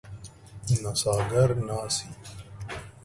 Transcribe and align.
نڅاګر 0.81 1.49
ناڅي. 1.67 2.07